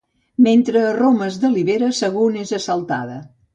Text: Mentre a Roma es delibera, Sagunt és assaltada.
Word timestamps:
Mentre 0.45 0.81
a 0.85 0.93
Roma 1.01 1.27
es 1.33 1.37
delibera, 1.45 1.91
Sagunt 2.01 2.43
és 2.47 2.57
assaltada. 2.61 3.23